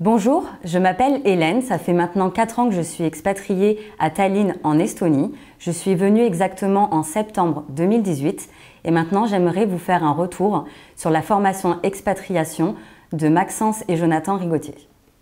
[0.00, 4.54] Bonjour, je m'appelle Hélène, ça fait maintenant 4 ans que je suis expatriée à Tallinn
[4.64, 5.30] en Estonie.
[5.58, 8.48] Je suis venue exactement en septembre 2018
[8.84, 10.64] et maintenant j'aimerais vous faire un retour
[10.96, 12.76] sur la formation expatriation
[13.12, 14.74] de Maxence et Jonathan Rigotier.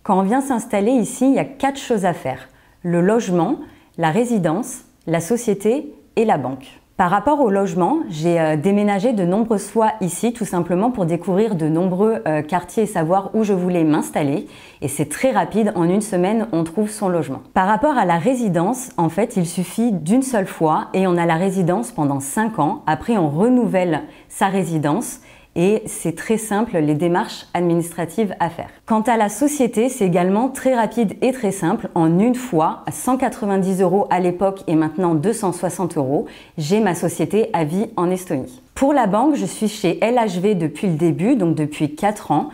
[0.03, 2.47] Quand on vient s'installer ici, il y a quatre choses à faire.
[2.81, 3.59] Le logement,
[3.97, 6.78] la résidence, la société et la banque.
[6.99, 11.55] Par rapport au logement, j'ai euh, déménagé de nombreuses fois ici tout simplement pour découvrir
[11.55, 14.47] de nombreux euh, quartiers et savoir où je voulais m'installer.
[14.81, 17.41] Et c'est très rapide, en une semaine, on trouve son logement.
[17.53, 21.25] Par rapport à la résidence, en fait, il suffit d'une seule fois et on a
[21.25, 22.83] la résidence pendant 5 ans.
[22.85, 25.21] Après, on renouvelle sa résidence
[25.59, 28.69] et c'est très simple les démarches administratives à faire.
[28.85, 31.89] Quant à la société, c'est également très rapide et très simple.
[31.95, 36.27] En une fois, à 190 euros à l'époque et maintenant 260 euros,
[36.57, 38.61] j'ai ma société à vie en Estonie.
[38.73, 42.49] Pour la banque, je suis chez LHV depuis le début, donc depuis 4 ans.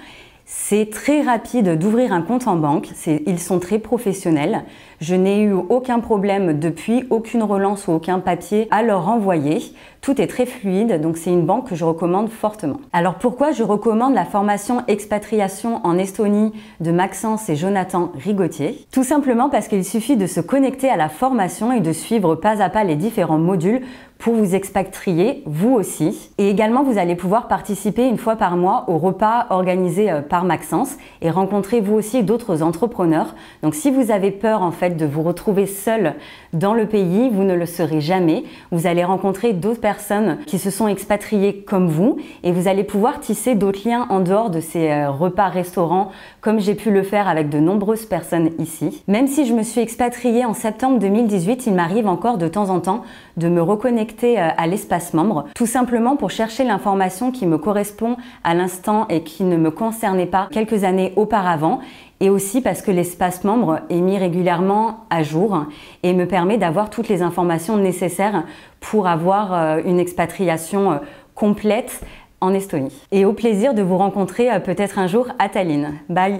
[0.47, 4.63] C'est très rapide d'ouvrir un compte en banque, ils sont très professionnels.
[5.01, 9.57] Je n'ai eu aucun problème depuis, aucune relance ou aucun papier à leur envoyer.
[10.01, 12.77] Tout est très fluide, donc c'est une banque que je recommande fortement.
[12.93, 18.85] Alors pourquoi je recommande la formation expatriation en Estonie de Maxence et Jonathan Rigotier?
[18.91, 22.61] Tout simplement parce qu'il suffit de se connecter à la formation et de suivre pas
[22.61, 23.81] à pas les différents modules
[24.17, 26.31] pour vous expatrier, vous aussi.
[26.37, 30.45] Et également, vous allez pouvoir participer une fois par mois au repas organisé euh, par
[30.45, 33.35] Maxence et rencontrer vous aussi d'autres entrepreneurs.
[33.61, 36.15] Donc si vous avez peur en fait de vous retrouver seul
[36.53, 38.43] dans le pays, vous ne le serez jamais.
[38.71, 43.19] Vous allez rencontrer d'autres personnes qui se sont expatriées comme vous et vous allez pouvoir
[43.19, 46.09] tisser d'autres liens en dehors de ces euh, repas restaurants
[46.41, 49.03] comme j'ai pu le faire avec de nombreuses personnes ici.
[49.07, 52.79] Même si je me suis expatriée en septembre 2018, il m'arrive encore de temps en
[52.79, 53.03] temps
[53.37, 58.17] de me reconnecter euh, à l'espace membre, tout simplement pour chercher l'information qui me correspond
[58.43, 61.79] à l'instant et qui ne me concernait pas quelques années auparavant
[62.19, 65.65] et aussi parce que l'espace membre est mis régulièrement à jour
[66.03, 68.43] et me permet d'avoir toutes les informations nécessaires
[68.79, 70.97] pour avoir euh, une expatriation euh,
[71.33, 72.01] complète
[72.41, 72.95] en Estonie.
[73.11, 75.93] Et au plaisir de vous rencontrer peut-être un jour à Tallinn.
[76.09, 76.37] Bye